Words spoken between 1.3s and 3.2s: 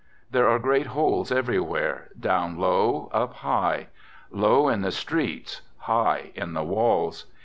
everywhere, down low,